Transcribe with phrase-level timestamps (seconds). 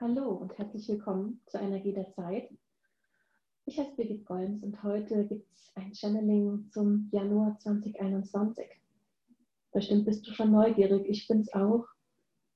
[0.00, 2.50] Hallo und herzlich willkommen zur Energie der Zeit.
[3.64, 8.66] Ich heiße Birgit Golms und heute gibt es ein Channeling zum Januar 2021.
[9.72, 11.86] Bestimmt bist du schon neugierig, ich bin es auch.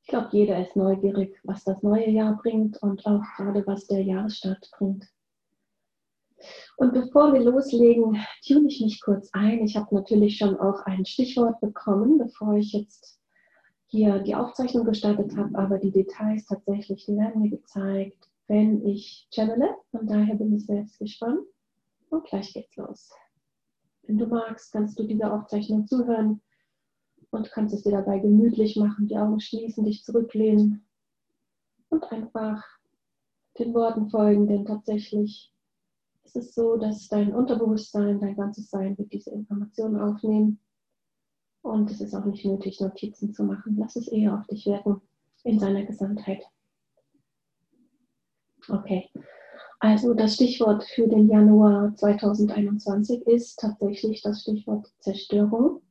[0.03, 4.03] Ich glaube, jeder ist neugierig, was das neue Jahr bringt und auch gerade was der
[4.03, 5.09] Jahresstart bringt.
[6.77, 9.63] Und bevor wir loslegen, tune ich mich kurz ein.
[9.63, 13.18] Ich habe natürlich schon auch ein Stichwort bekommen, bevor ich jetzt
[13.89, 19.27] hier die Aufzeichnung gestartet habe, aber die Details tatsächlich, die werden mir gezeigt, wenn ich
[19.31, 19.75] channele.
[19.91, 21.41] Von daher bin ich selbst gespannt.
[22.11, 23.11] Und gleich geht's los.
[24.03, 26.41] Wenn du magst, kannst du dieser Aufzeichnung zuhören
[27.31, 30.87] und kannst es dir dabei gemütlich machen, die Augen schließen, dich zurücklehnen
[31.91, 32.65] und einfach
[33.59, 35.53] den Worten folgen, denn tatsächlich
[36.25, 40.61] ist es so, dass dein Unterbewusstsein, dein ganzes Sein wird diese Informationen aufnehmen
[41.63, 43.77] und es ist auch nicht nötig, Notizen zu machen.
[43.79, 45.01] Lass es eher auf dich wirken
[45.45, 46.43] in seiner Gesamtheit.
[48.69, 49.09] Okay,
[49.81, 55.83] also das Stichwort für den Januar 2021 ist tatsächlich das Stichwort Zerstörung.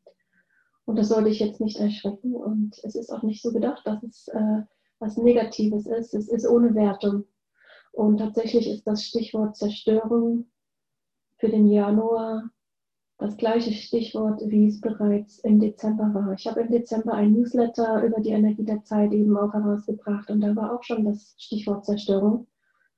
[0.85, 2.35] Und das sollte ich jetzt nicht erschrecken.
[2.35, 4.61] Und es ist auch nicht so gedacht, dass es äh,
[4.99, 6.13] was Negatives ist.
[6.13, 7.25] Es ist ohne Wertung.
[7.93, 10.49] Und tatsächlich ist das Stichwort Zerstörung
[11.37, 12.49] für den Januar
[13.17, 16.33] das gleiche Stichwort, wie es bereits im Dezember war.
[16.33, 20.41] Ich habe im Dezember ein Newsletter über die Energie der Zeit eben auch herausgebracht und
[20.41, 22.47] da war auch schon das Stichwort Zerstörung.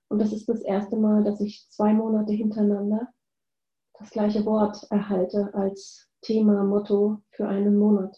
[0.10, 3.08] Und das ist das erste Mal, dass ich zwei Monate hintereinander
[3.98, 8.18] das gleiche Wort erhalte als Thema, Motto für einen Monat.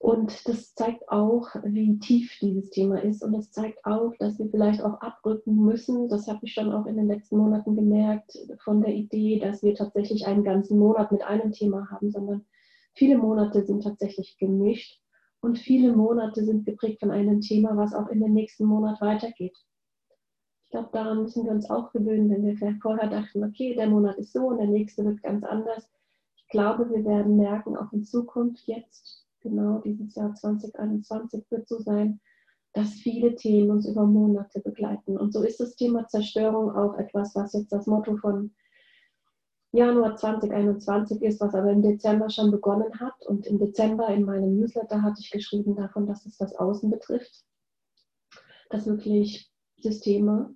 [0.00, 3.22] Und das zeigt auch, wie tief dieses Thema ist.
[3.22, 6.08] Und es zeigt auch, dass wir vielleicht auch abrücken müssen.
[6.08, 8.32] Das habe ich schon auch in den letzten Monaten gemerkt,
[8.64, 12.46] von der Idee, dass wir tatsächlich einen ganzen Monat mit einem Thema haben, sondern
[12.94, 15.02] viele Monate sind tatsächlich gemischt.
[15.42, 19.56] Und viele Monate sind geprägt von einem Thema, was auch in den nächsten Monat weitergeht.
[20.64, 24.16] Ich glaube, daran müssen wir uns auch gewöhnen, wenn wir vorher dachten, okay, der Monat
[24.16, 25.86] ist so und der nächste wird ganz anders.
[26.36, 31.78] Ich glaube, wir werden merken, auch in Zukunft jetzt, genau dieses Jahr 2021 wird so
[31.80, 32.20] sein,
[32.72, 35.16] dass viele Themen uns über Monate begleiten.
[35.16, 38.54] Und so ist das Thema Zerstörung auch etwas, was jetzt das Motto von
[39.72, 43.14] Januar 2021 ist, was aber im Dezember schon begonnen hat.
[43.26, 47.44] Und im Dezember in meinem Newsletter hatte ich geschrieben davon, dass es das Außen betrifft,
[48.68, 50.54] dass wirklich Systeme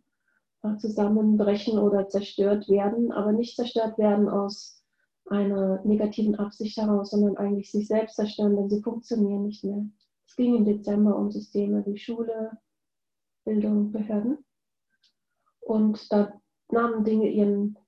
[0.63, 4.84] äh, zusammenbrechen oder zerstört werden, aber nicht zerstört werden aus
[5.27, 9.87] einer negativen Absicht heraus, sondern eigentlich sich selbst zerstören, denn sie funktionieren nicht mehr.
[10.27, 12.59] Es ging im Dezember um Systeme wie Schule,
[13.45, 14.39] Bildung, Behörden.
[15.61, 16.41] Und da
[16.71, 17.79] nahmen Dinge ihren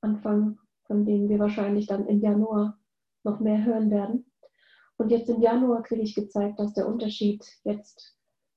[0.00, 2.78] Anfang, von denen wir wahrscheinlich dann im Januar
[3.22, 4.30] noch mehr hören werden.
[4.96, 8.16] Und jetzt im Januar kriege ich gezeigt, dass der Unterschied jetzt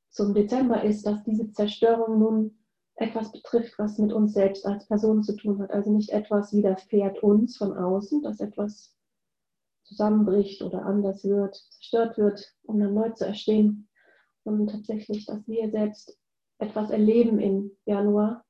[0.10, 2.57] zum Dezember ist, dass diese Zerstörung nun
[2.98, 5.72] etwas betrifft, was mit uns selbst als Person zu tun hat.
[5.72, 8.96] Also nicht etwas widerfährt uns von außen, dass etwas
[9.84, 13.88] zusammenbricht oder anders wird, zerstört wird, um dann neu zu erstehen,
[14.44, 16.18] sondern tatsächlich, dass wir selbst
[16.58, 18.44] etwas erleben im Januar.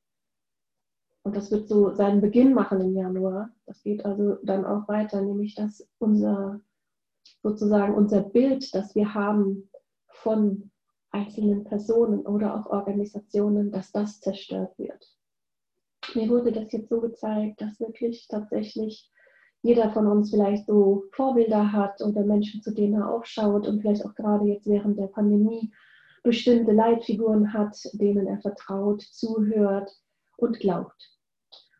[1.24, 3.50] Und das wird so seinen Beginn machen im Januar.
[3.66, 6.62] Das geht also dann auch weiter, nämlich dass unser
[7.44, 9.70] sozusagen unser Bild, das wir haben
[10.08, 10.72] von
[11.18, 15.04] einzelnen Personen oder auch Organisationen, dass das zerstört wird.
[16.16, 19.12] Mir wurde das jetzt so gezeigt, dass wirklich tatsächlich
[19.62, 24.06] jeder von uns vielleicht so Vorbilder hat oder Menschen, zu denen er aufschaut und vielleicht
[24.06, 25.72] auch gerade jetzt während der Pandemie
[26.24, 29.90] bestimmte Leitfiguren hat, denen er vertraut, zuhört
[30.38, 31.18] und glaubt.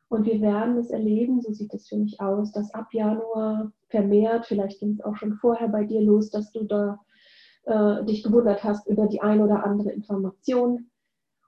[0.10, 4.46] Und wir werden es erleben, so sieht es für mich aus, dass ab Januar vermehrt,
[4.46, 7.00] vielleicht ging es auch schon vorher bei dir los, dass du da
[7.68, 10.90] äh, dich gewundert hast über die ein oder andere Information.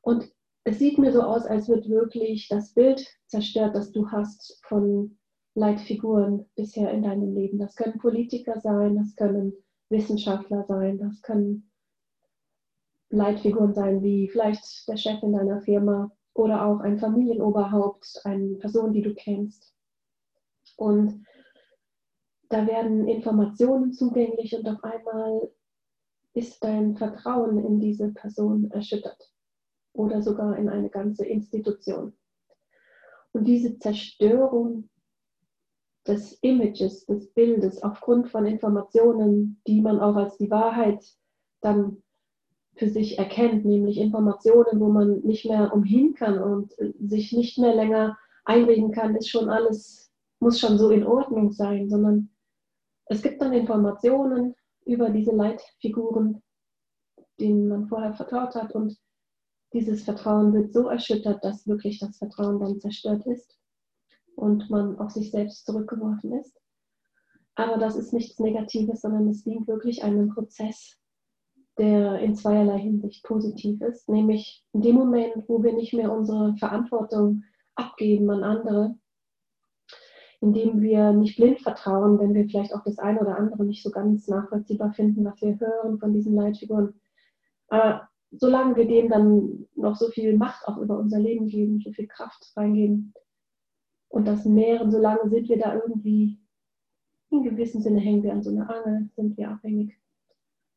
[0.01, 0.29] Und
[0.65, 5.17] es sieht mir so aus, als wird wirklich das Bild zerstört, das du hast von
[5.55, 7.57] Leitfiguren bisher in deinem Leben.
[7.57, 9.53] Das können Politiker sein, das können
[9.89, 11.71] Wissenschaftler sein, das können
[13.09, 18.93] Leitfiguren sein, wie vielleicht der Chef in deiner Firma oder auch ein Familienoberhaupt, eine Person,
[18.93, 19.73] die du kennst.
[20.75, 21.25] Und
[22.49, 25.49] da werden Informationen zugänglich und auf einmal
[26.39, 29.31] ist dein Vertrauen in diese Person erschüttert
[29.93, 32.13] oder sogar in eine ganze Institution.
[33.33, 34.89] Und diese Zerstörung
[36.07, 41.05] des Images, des Bildes aufgrund von Informationen, die man auch als die Wahrheit
[41.61, 42.01] dann
[42.75, 47.75] für sich erkennt, nämlich Informationen, wo man nicht mehr umhin kann und sich nicht mehr
[47.75, 50.09] länger einreden kann, ist schon alles,
[50.39, 52.29] muss schon so in Ordnung sein, sondern
[53.07, 54.55] es gibt dann Informationen,
[54.89, 56.41] über diese Leitfiguren,
[57.39, 58.73] denen man vorher vertraut hat.
[58.73, 58.97] Und
[59.73, 63.55] dieses Vertrauen wird so erschüttert, dass wirklich das Vertrauen dann zerstört ist
[64.35, 66.59] und man auf sich selbst zurückgeworfen ist.
[67.55, 70.97] Aber das ist nichts Negatives, sondern es dient wirklich einem Prozess,
[71.77, 76.55] der in zweierlei Hinsicht positiv ist, nämlich in dem Moment, wo wir nicht mehr unsere
[76.57, 77.43] Verantwortung
[77.75, 78.95] abgeben an andere,
[80.41, 83.91] indem wir nicht blind vertrauen, wenn wir vielleicht auch das eine oder andere nicht so
[83.91, 86.93] ganz nachvollziehbar finden, was wir hören von diesen Leitfiguren.
[87.67, 91.91] Aber solange wir dem dann noch so viel Macht auch über unser Leben geben, so
[91.91, 93.13] viel Kraft reingeben
[94.07, 96.39] und das mehren, solange sind wir da irgendwie,
[97.31, 99.99] in gewissem Sinne hängen wir an so einer Angel, sind wir abhängig.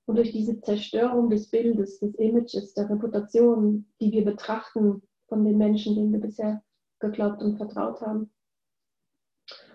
[0.06, 5.56] Und durch diese Zerstörung des Bildes, des Images, der Reputation, die wir betrachten von den
[5.56, 6.62] Menschen, denen wir bisher
[6.98, 8.30] geglaubt und vertraut haben,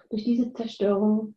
[0.09, 1.36] durch diese Zerstörung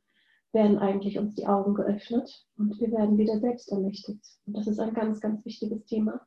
[0.53, 4.25] werden eigentlich uns die Augen geöffnet und wir werden wieder selbst ermächtigt.
[4.47, 6.21] Und das ist ein ganz, ganz wichtiges Thema.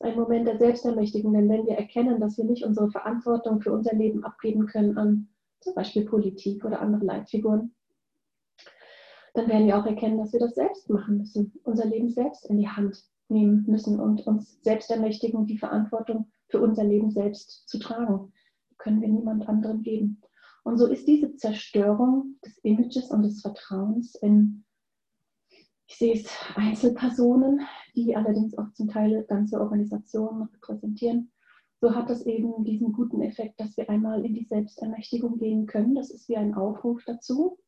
[0.00, 3.94] Ein Moment der Selbstermächtigung, denn wenn wir erkennen, dass wir nicht unsere Verantwortung für unser
[3.94, 5.28] Leben abgeben können an
[5.60, 7.74] zum Beispiel Politik oder andere Leitfiguren,
[9.34, 12.58] dann werden wir auch erkennen, dass wir das selbst machen müssen, unser Leben selbst in
[12.58, 17.78] die Hand nehmen müssen und uns selbst ermächtigen, die Verantwortung für unser Leben selbst zu
[17.78, 18.32] tragen.
[18.78, 20.22] Können wir niemand anderem geben.
[20.64, 24.64] Und so ist diese Zerstörung des Images und des Vertrauens in,
[25.86, 27.60] ich sehe es, Einzelpersonen,
[27.94, 31.32] die allerdings auch zum Teil ganze Organisationen repräsentieren.
[31.80, 35.94] So hat das eben diesen guten Effekt, dass wir einmal in die Selbstermächtigung gehen können.
[35.94, 37.58] Das ist wie ein Aufruf dazu.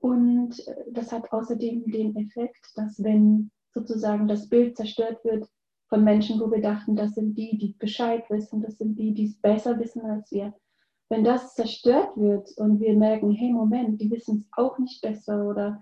[0.00, 5.48] Und äh, das hat außerdem den Effekt, dass wenn sozusagen das Bild zerstört wird
[5.88, 9.26] von Menschen, wo wir dachten, das sind die, die Bescheid wissen, das sind die, die
[9.26, 10.52] es besser wissen als wir,
[11.08, 15.46] wenn das zerstört wird und wir merken, hey Moment, die wissen es auch nicht besser
[15.46, 15.80] oder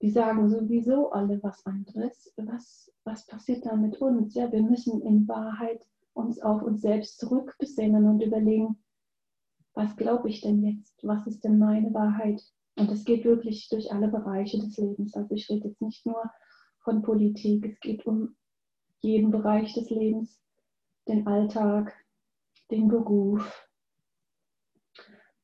[0.00, 4.34] die sagen sowieso alle was anderes, was, was passiert da mit uns?
[4.34, 8.82] Ja, wir müssen in Wahrheit uns auf uns selbst zurückbesinnen und überlegen,
[9.74, 10.98] was glaube ich denn jetzt?
[11.02, 12.42] Was ist denn meine Wahrheit?
[12.76, 15.14] Und es geht wirklich durch alle Bereiche des Lebens.
[15.14, 16.30] Also ich rede jetzt nicht nur
[16.80, 18.34] von Politik, es geht um
[19.00, 20.40] jeden Bereich des Lebens,
[21.06, 21.94] den Alltag,
[22.70, 23.68] den Beruf,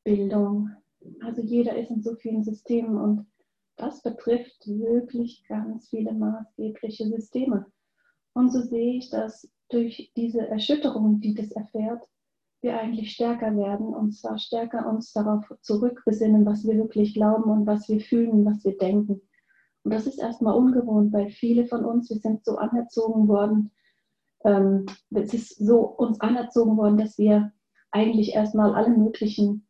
[0.05, 0.71] Bildung.
[1.23, 3.27] Also jeder ist in so vielen Systemen und
[3.77, 7.67] das betrifft wirklich ganz viele maßgebliche Systeme.
[8.35, 12.05] Und so sehe ich, dass durch diese Erschütterung, die das erfährt,
[12.61, 17.67] wir eigentlich stärker werden und zwar stärker uns darauf zurückbesinnen, was wir wirklich glauben und
[17.67, 19.21] was wir fühlen, was wir denken.
[19.85, 23.71] Und das ist erstmal ungewohnt, weil viele von uns, wir sind so anerzogen worden,
[24.45, 27.53] ähm, es ist so uns anerzogen worden, dass wir
[27.93, 29.68] eigentlich erstmal alle möglichen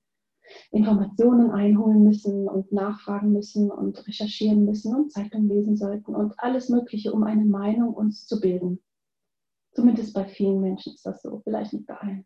[0.70, 6.68] Informationen einholen müssen und nachfragen müssen und recherchieren müssen und Zeitung lesen sollten und alles
[6.68, 8.80] Mögliche, um eine Meinung uns zu bilden.
[9.72, 12.24] Zumindest bei vielen Menschen ist das so, vielleicht nicht bei allen.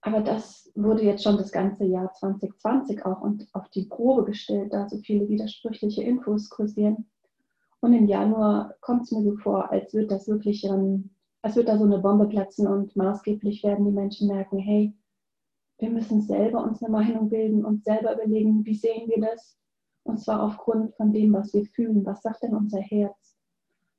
[0.00, 4.74] Aber das wurde jetzt schon das ganze Jahr 2020 auch und auf die Probe gestellt,
[4.74, 7.06] da so viele widersprüchliche Infos kursieren.
[7.80, 10.68] Und im Januar kommt es mir so vor, als würde das wirklich,
[11.42, 14.94] als würde da so eine Bombe platzen und maßgeblich werden die Menschen merken, hey,
[15.84, 19.58] wir müssen selber uns eine Meinung bilden und selber überlegen, wie sehen wir das?
[20.02, 22.06] Und zwar aufgrund von dem, was wir fühlen.
[22.06, 23.36] Was sagt denn unser Herz?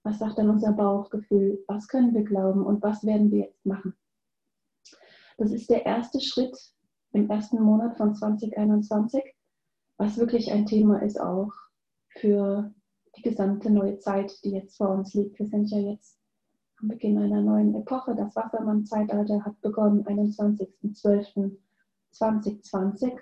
[0.01, 1.63] Was sagt denn unser Bauchgefühl?
[1.67, 3.93] Was können wir glauben und was werden wir jetzt machen?
[5.37, 6.57] Das ist der erste Schritt
[7.11, 9.21] im ersten Monat von 2021,
[9.97, 11.51] was wirklich ein Thema ist auch
[12.09, 12.73] für
[13.15, 15.37] die gesamte neue Zeit, die jetzt vor uns liegt.
[15.37, 16.17] Wir sind ja jetzt
[16.81, 18.15] am Beginn einer neuen Epoche.
[18.15, 21.57] Das Wassermann-Zeitalter hat begonnen, 21.12.
[22.15, 23.13] 2020.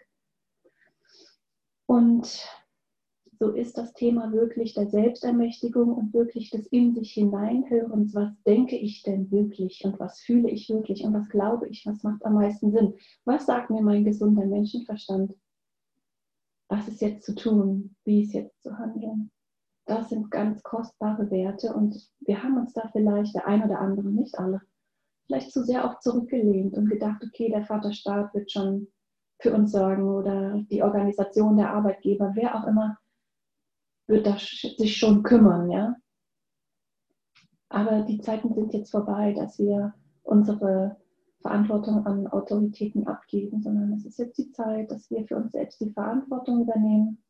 [1.86, 2.48] Und
[3.40, 8.78] so ist das Thema wirklich der Selbstermächtigung und wirklich des in sich hineinhörens, was denke
[8.78, 12.36] ich denn wirklich und was fühle ich wirklich und was glaube ich, was macht am
[12.36, 12.94] meisten Sinn.
[13.26, 15.36] Was sagt mir mein gesunder Menschenverstand?
[16.70, 17.96] Was ist jetzt zu tun?
[18.06, 19.30] Wie ist jetzt zu handeln?
[19.86, 24.08] Das sind ganz kostbare Werte und wir haben uns da vielleicht, der ein oder andere,
[24.08, 24.62] nicht alle,
[25.26, 28.88] vielleicht zu sehr auch zurückgelehnt und gedacht, okay, der Vaterstaat wird schon
[29.40, 32.98] für uns sorgen oder die Organisation der Arbeitgeber, wer auch immer,
[34.08, 35.96] wird da sich schon kümmern, ja.
[37.70, 40.98] Aber die Zeiten sind jetzt vorbei, dass wir unsere
[41.42, 45.82] Verantwortung an Autoritäten abgeben, sondern es ist jetzt die Zeit, dass wir für uns selbst
[45.82, 47.22] die Verantwortung übernehmen.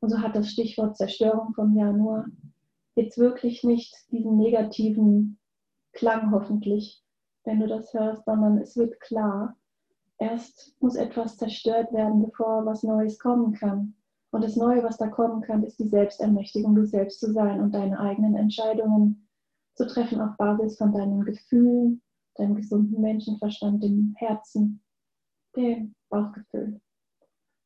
[0.00, 2.26] Und so hat das Stichwort Zerstörung vom Januar
[2.96, 5.38] jetzt wirklich nicht diesen negativen
[5.92, 7.03] Klang hoffentlich,
[7.44, 9.56] wenn du das hörst, sondern es wird klar,
[10.18, 13.94] erst muss etwas zerstört werden, bevor was Neues kommen kann.
[14.30, 17.72] Und das Neue, was da kommen kann, ist die Selbstermächtigung, du selbst zu sein und
[17.72, 19.28] deine eigenen Entscheidungen
[19.74, 22.02] zu treffen auf Basis von deinen Gefühlen,
[22.36, 24.82] deinem gesunden Menschenverstand, dem Herzen,
[25.56, 26.80] dem Bauchgefühl.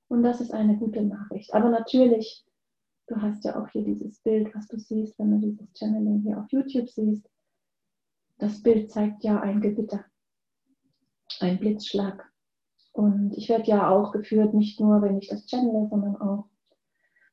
[0.08, 1.52] Und das ist eine gute Nachricht.
[1.54, 2.44] Aber natürlich,
[3.06, 6.38] du hast ja auch hier dieses Bild, was du siehst, wenn du dieses Channeling hier
[6.38, 7.28] auf YouTube siehst.
[8.38, 10.04] Das Bild zeigt ja ein Gewitter,
[11.40, 12.24] ein Blitzschlag.
[12.92, 16.46] Und ich werde ja auch geführt, nicht nur, wenn ich das channele, sondern auch,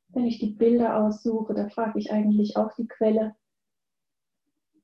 [0.09, 1.53] wenn ich die Bilder aussuche.
[1.53, 3.35] Da frage ich eigentlich auch die Quelle,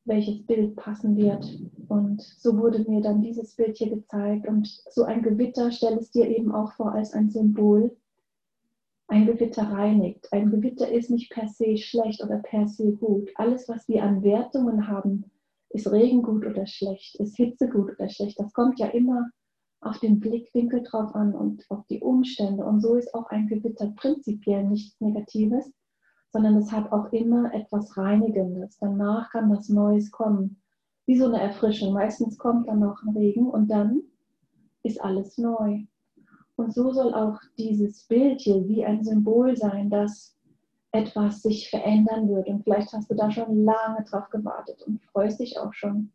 [0.06, 1.60] welches Bild passen wird.
[1.88, 4.48] Und so wurde mir dann dieses Bild hier gezeigt.
[4.48, 7.98] Und so ein Gewitter stell es dir eben auch vor als ein Symbol.
[9.08, 10.32] Ein Gewitter reinigt.
[10.32, 13.30] Ein Gewitter ist nicht per se schlecht oder per se gut.
[13.36, 15.31] Alles, was wir an Wertungen haben,
[15.74, 18.40] ist Regen gut oder schlecht, ist Hitze gut oder schlecht.
[18.40, 19.30] Das kommt ja immer
[19.82, 22.64] auf den Blickwinkel drauf an und auf die Umstände.
[22.64, 25.72] Und so ist auch ein Gewitter prinzipiell nichts Negatives,
[26.32, 28.78] sondern es hat auch immer etwas Reinigendes.
[28.80, 30.62] Danach kann was Neues kommen,
[31.08, 31.94] wie so eine Erfrischung.
[31.94, 34.02] Meistens kommt dann noch ein Regen und dann
[34.84, 35.86] ist alles neu.
[36.56, 40.38] Und so soll auch dieses Bild hier wie ein Symbol sein, dass
[40.92, 42.48] etwas sich verändern wird.
[42.48, 46.12] Und vielleicht hast du da schon lange drauf gewartet und freust dich auch schon.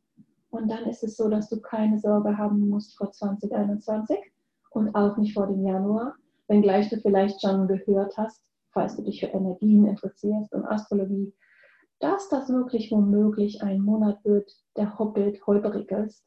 [0.50, 4.18] Und dann ist es so, dass du keine Sorge haben musst vor 2021
[4.70, 6.14] und auch nicht vor dem Januar,
[6.48, 11.32] wenngleich du vielleicht schon gehört hast, falls du dich für Energien interessierst und Astrologie,
[11.98, 16.24] dass das wirklich womöglich ein Monat wird, der hoppelt, holperig ist.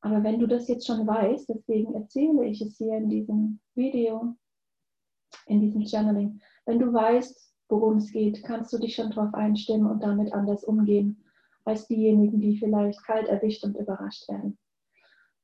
[0.00, 4.34] Aber wenn du das jetzt schon weißt, deswegen erzähle ich es hier in diesem Video,
[5.46, 9.90] in diesem Channeling, wenn du weißt, worum es geht, kannst du dich schon darauf einstimmen
[9.90, 11.22] und damit anders umgehen
[11.64, 14.58] als diejenigen, die vielleicht kalt erwischt und überrascht werden.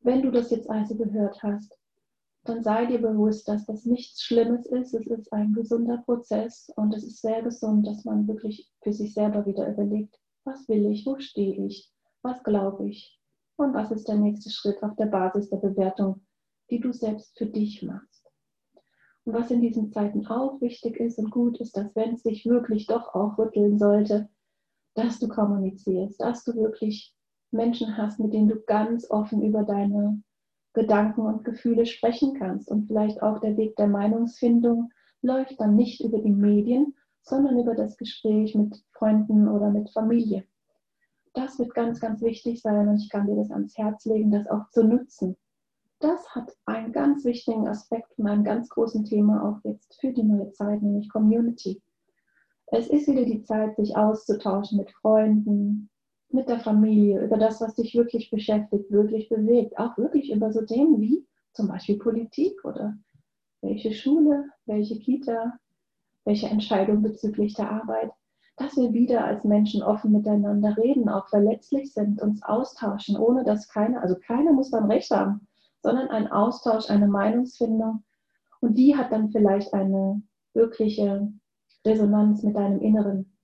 [0.01, 1.79] Wenn du das jetzt also gehört hast,
[2.45, 4.95] dann sei dir bewusst, dass das nichts Schlimmes ist.
[4.95, 9.15] Es ist ein gesunder Prozess und es ist sehr gesund, dass man wirklich für sich
[9.15, 11.91] selber wieder überlegt, was will ich, wo stehe ich,
[12.23, 13.19] was glaube ich
[13.57, 16.25] und was ist der nächste Schritt auf der Basis der Bewertung,
[16.71, 18.26] die du selbst für dich machst.
[19.27, 22.47] Und was in diesen Zeiten auch wichtig ist und gut ist, dass wenn es sich
[22.47, 24.29] wirklich doch auch rütteln sollte,
[24.95, 27.13] dass du kommunizierst, dass du wirklich
[27.51, 30.23] Menschen hast, mit denen du ganz offen über deine
[30.75, 32.71] Gedanken und Gefühle sprechen kannst.
[32.71, 34.93] Und vielleicht auch der Weg der Meinungsfindung
[35.23, 40.45] läuft dann nicht über die Medien, sondern über das Gespräch mit Freunden oder mit Familie.
[41.35, 44.47] Das wird ganz, ganz wichtig sein und ich kann dir das ans Herz legen, das
[44.47, 45.37] auch zu nutzen.
[45.99, 50.23] Das hat einen ganz wichtigen Aspekt von einem ganz großen Thema auch jetzt für die
[50.23, 51.81] neue Zeit, nämlich Community.
[52.67, 55.89] Es ist wieder die Zeit, sich auszutauschen mit Freunden,
[56.31, 60.63] mit der Familie, über das, was dich wirklich beschäftigt, wirklich bewegt, auch wirklich über so
[60.63, 62.97] Themen wie zum Beispiel Politik oder
[63.63, 65.59] welche Schule, welche Kita,
[66.25, 68.11] welche Entscheidung bezüglich der Arbeit,
[68.57, 73.69] dass wir wieder als Menschen offen miteinander reden, auch verletzlich sind, uns austauschen, ohne dass
[73.69, 75.47] keiner, also keiner muss dann Recht haben,
[75.87, 78.05] sondern ein Austausch, eine Meinungsfindung
[78.61, 81.33] und die hat dann vielleicht eine wirkliche
[81.85, 83.37] Resonanz mit deinem Inneren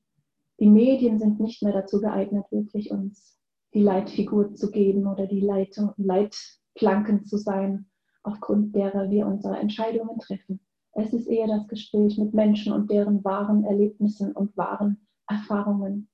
[0.62, 3.36] die Medien sind nicht mehr dazu geeignet, wirklich uns
[3.74, 7.90] die Leitfigur zu geben oder die Leitung, Leitplanken zu sein,
[8.22, 10.60] aufgrund derer wir unsere Entscheidungen treffen.
[10.92, 16.08] Es ist eher das Gespräch mit Menschen und deren wahren Erlebnissen und wahren Erfahrungen.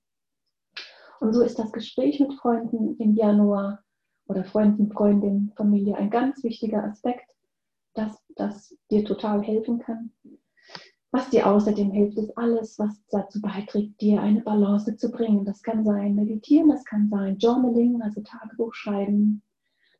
[1.21, 3.85] Und so ist das Gespräch mit Freunden im Januar
[4.29, 7.35] oder Freunden, Freundinnen, Familie ein ganz wichtiger Aspekt,
[7.95, 10.13] dass das dir total helfen kann.
[11.11, 15.45] Was dir außerdem hilft, ist alles, was dazu beiträgt, dir eine Balance zu bringen.
[15.47, 19.43] Das kann sein Meditieren, das kann sein Journaling, also Tagebuch schreiben.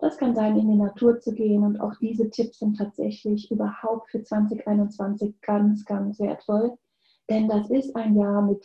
[0.01, 1.65] Das kann sein, in die Natur zu gehen.
[1.65, 6.77] Und auch diese Tipps sind tatsächlich überhaupt für 2021 ganz, ganz wertvoll.
[7.31, 8.65] Denn das ist ein Jahr mit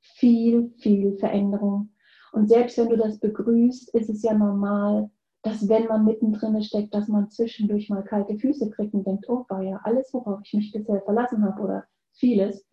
[0.00, 1.91] viel, viel Veränderung.
[2.32, 5.10] Und selbst wenn du das begrüßt, ist es ja normal,
[5.42, 9.44] dass wenn man mittendrin steckt, dass man zwischendurch mal kalte Füße kriegt und denkt, oh
[9.48, 11.84] war ja alles, worauf ich mich bisher verlassen habe oder
[12.14, 12.66] vieles,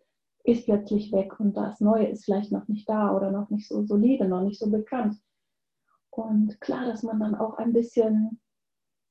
[0.44, 3.84] ist plötzlich weg und das Neue ist vielleicht noch nicht da oder noch nicht so
[3.84, 5.16] solide, noch nicht so bekannt.
[6.10, 8.40] Und klar, dass man dann auch ein bisschen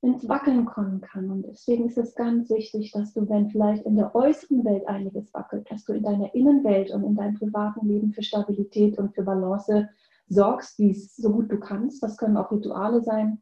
[0.02, 1.30] ins Wackeln kommen kann.
[1.30, 5.34] Und deswegen ist es ganz wichtig, dass du, wenn vielleicht in der äußeren Welt einiges
[5.34, 9.24] wackelt, dass du in deiner Innenwelt und in deinem privaten Leben für Stabilität und für
[9.24, 9.90] Balance
[10.30, 12.02] sorgst, wie es so gut du kannst.
[12.02, 13.42] Das können auch Rituale sein,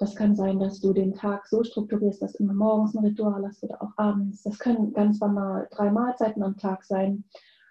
[0.00, 3.62] das kann sein, dass du den Tag so strukturierst, dass immer morgens ein Ritual hast
[3.62, 4.42] oder auch abends.
[4.42, 7.24] Das können ganz banal drei Mahlzeiten am Tag sein,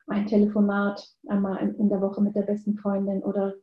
[0.05, 3.55] ein Telefonat einmal in der Woche mit der besten Freundin oder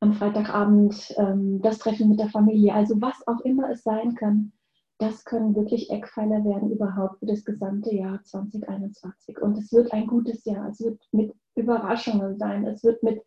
[0.00, 2.72] am Freitagabend ähm, das Treffen mit der Familie.
[2.72, 4.52] Also was auch immer es sein kann,
[4.98, 9.40] das können wirklich Eckpfeiler werden überhaupt für das gesamte Jahr 2021.
[9.40, 10.68] Und es wird ein gutes Jahr.
[10.68, 12.66] Es wird mit Überraschungen sein.
[12.66, 13.22] Es wird mit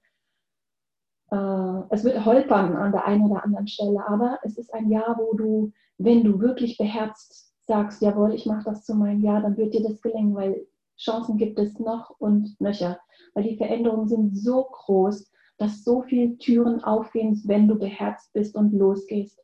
[1.31, 5.17] äh, es wird holpern an der einen oder anderen Stelle, aber es ist ein Jahr,
[5.17, 9.57] wo du, wenn du wirklich beherzt sagst, jawohl, ich mache das zu meinem Jahr, dann
[9.57, 10.67] wird dir das gelingen, weil
[10.97, 12.99] Chancen gibt es noch und nöcher,
[13.33, 18.55] weil die Veränderungen sind so groß, dass so viele Türen aufgehen, wenn du beherzt bist
[18.55, 19.39] und losgehst.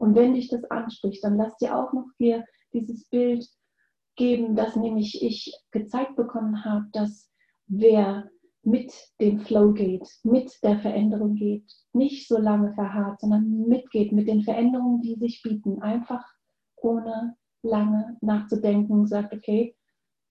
[0.00, 3.46] Und wenn dich das anspricht, dann lass dir auch noch hier dieses Bild
[4.16, 7.30] geben, das nämlich ich gezeigt bekommen habe, dass
[7.66, 8.30] wer
[8.62, 14.26] mit dem Flow geht, mit der Veränderung geht, nicht so lange verharrt, sondern mitgeht mit
[14.26, 16.24] den Veränderungen, die sich bieten, einfach
[16.76, 19.76] ohne lange nachzudenken, sagt, okay,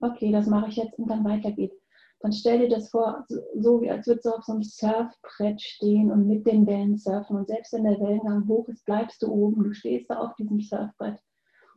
[0.00, 1.79] okay, das mache ich jetzt und dann weitergeht.
[2.20, 3.24] Dann stell dir das vor,
[3.58, 7.36] so wie als würdest du auf so einem Surfbrett stehen und mit den Wellen surfen.
[7.36, 10.60] Und selbst wenn der Wellengang hoch ist, bleibst du oben, du stehst da auf diesem
[10.60, 11.18] Surfbrett.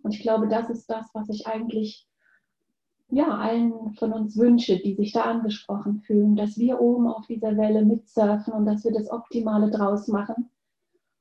[0.04, 2.06] Und ich glaube, das ist das, was ich eigentlich
[3.10, 7.56] ja, allen von uns wünsche, die sich da angesprochen fühlen, dass wir oben auf dieser
[7.58, 10.50] Welle mitsurfen und dass wir das Optimale draus machen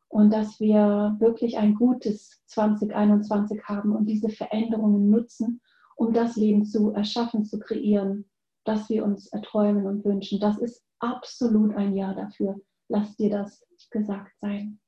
[0.09, 5.61] und dass wir wirklich ein gutes 2021 haben und diese Veränderungen nutzen,
[5.95, 8.25] um das Leben zu erschaffen, zu kreieren,
[8.64, 10.40] das wir uns erträumen und wünschen.
[10.40, 12.61] Das ist absolut ein Ja dafür.
[12.88, 14.78] Lass dir das gesagt sein.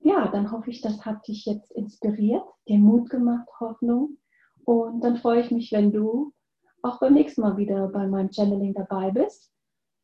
[0.00, 4.18] Ja, dann hoffe ich, das hat dich jetzt inspiriert, dir Mut gemacht, Hoffnung
[4.68, 6.32] und dann freue ich mich, wenn du
[6.82, 9.50] auch beim nächsten Mal wieder bei meinem Channeling dabei bist.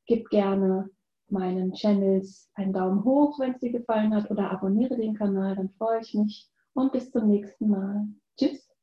[0.06, 0.88] Gib gerne
[1.28, 5.71] meinen Channels einen Daumen hoch, wenn es dir gefallen hat, oder abonniere den Kanal, dann
[5.71, 6.50] freue ich mich.
[6.73, 8.09] Und bis zum nächsten Mal.
[8.38, 8.74] Tschüss.